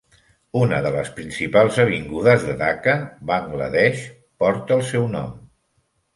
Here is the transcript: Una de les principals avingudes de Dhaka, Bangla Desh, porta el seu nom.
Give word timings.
Una 0.59 0.77
de 0.85 0.91
les 0.95 1.11
principals 1.19 1.77
avingudes 1.83 2.47
de 2.47 2.57
Dhaka, 2.63 2.97
Bangla 3.33 3.69
Desh, 3.77 4.03
porta 4.45 4.77
el 4.81 4.85
seu 4.91 5.09
nom. 5.15 5.31